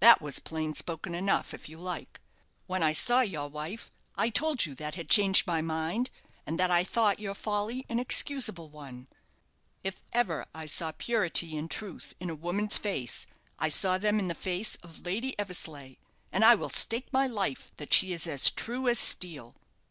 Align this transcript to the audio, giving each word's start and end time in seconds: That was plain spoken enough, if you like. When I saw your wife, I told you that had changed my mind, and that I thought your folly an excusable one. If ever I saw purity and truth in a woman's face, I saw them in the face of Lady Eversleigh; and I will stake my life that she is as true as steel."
That 0.00 0.22
was 0.22 0.38
plain 0.38 0.72
spoken 0.74 1.14
enough, 1.14 1.52
if 1.52 1.68
you 1.68 1.76
like. 1.78 2.18
When 2.66 2.82
I 2.82 2.94
saw 2.94 3.20
your 3.20 3.46
wife, 3.46 3.90
I 4.14 4.30
told 4.30 4.64
you 4.64 4.74
that 4.76 4.94
had 4.94 5.10
changed 5.10 5.46
my 5.46 5.60
mind, 5.60 6.08
and 6.46 6.58
that 6.58 6.70
I 6.70 6.82
thought 6.82 7.20
your 7.20 7.34
folly 7.34 7.84
an 7.90 7.98
excusable 7.98 8.70
one. 8.70 9.06
If 9.84 10.02
ever 10.14 10.46
I 10.54 10.64
saw 10.64 10.92
purity 10.96 11.58
and 11.58 11.70
truth 11.70 12.14
in 12.18 12.30
a 12.30 12.34
woman's 12.34 12.78
face, 12.78 13.26
I 13.58 13.68
saw 13.68 13.98
them 13.98 14.18
in 14.18 14.28
the 14.28 14.34
face 14.34 14.76
of 14.76 15.02
Lady 15.04 15.38
Eversleigh; 15.38 15.96
and 16.32 16.42
I 16.42 16.54
will 16.54 16.70
stake 16.70 17.12
my 17.12 17.26
life 17.26 17.70
that 17.76 17.92
she 17.92 18.14
is 18.14 18.26
as 18.26 18.50
true 18.50 18.88
as 18.88 18.98
steel." 18.98 19.56